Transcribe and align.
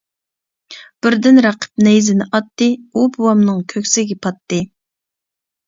بىردىن 1.05 1.41
رەقىب 1.47 1.83
نەيزىنى 1.89 2.27
ئاتتى، 2.39 2.71
ئۇ 2.95 3.05
بوۋامنىڭ 3.21 3.63
كۆكسىگە 3.77 4.21
پاتتى. 4.27 4.63